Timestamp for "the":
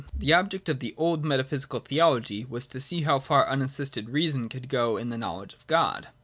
0.17-0.33, 0.79-0.95, 5.09-5.15